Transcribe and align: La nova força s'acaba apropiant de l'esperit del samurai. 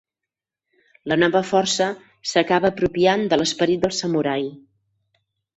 La 1.11 1.17
nova 1.23 1.41
força 1.49 1.89
s'acaba 2.31 2.71
apropiant 2.75 3.27
de 3.35 3.39
l'esperit 3.41 3.85
del 3.87 3.97
samurai. 3.99 4.49